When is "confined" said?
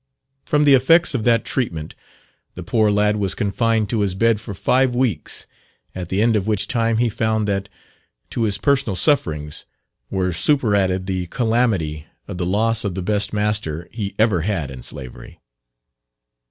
3.35-3.87